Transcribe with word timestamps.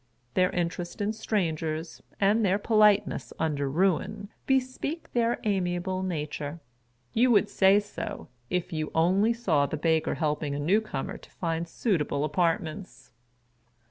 Their 0.33 0.49
interest 0.49 0.99
in 0.99 1.13
strangers, 1.13 2.01
and 2.19 2.43
their 2.43 2.57
politeness 2.57 3.31
under 3.37 3.69
ruin, 3.69 4.29
bespeak 4.47 5.13
their 5.13 5.39
amiable 5.43 6.01
nature. 6.01 6.59
You 7.13 7.29
would 7.29 7.49
say 7.51 7.79
so, 7.79 8.27
if 8.49 8.73
you 8.73 8.89
only 8.95 9.31
saw 9.33 9.67
the 9.67 9.77
baker 9.77 10.15
helping 10.15 10.55
a 10.55 10.59
new 10.59 10.81
comer 10.81 11.19
to 11.19 11.29
find 11.29 11.67
suitable 11.69 12.23
apartments. 12.23 13.11